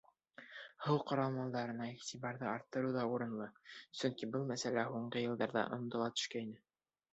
[0.85, 3.49] Һыу ҡоролмаларына иғтибарҙы арттырыу ҙа урынлы,
[4.01, 6.61] сөнки был мәсьәлә һуңғы йылдарҙа онотола төшкәйне.